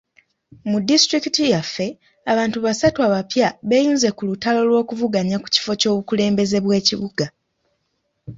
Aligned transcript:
Mu 0.69 0.77
disitulikiti 0.87 1.41
yaffe, 1.53 1.85
abantu 2.31 2.57
basatu 2.65 2.97
abapya 3.07 3.47
beeyunze 3.69 4.09
ku 4.17 4.21
lutalo 4.29 4.59
lw'okuvuganya 4.69 5.37
ku 5.43 5.47
kifo 5.55 5.71
ky'obukulembeze 5.81 6.57
bw'ekibuga. 6.63 7.25